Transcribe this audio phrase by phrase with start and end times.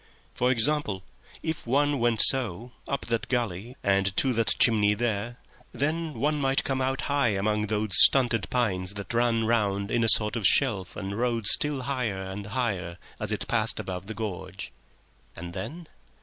[0.33, 1.03] For example;
[1.43, 5.37] if one went so, up that gully and to that chimney there,
[5.73, 10.09] then one might come out high among those stunted pines that ran round in a
[10.09, 14.71] sort of shelf and rose still higher and higher as it passed above the gorge.
[15.35, 15.87] And then?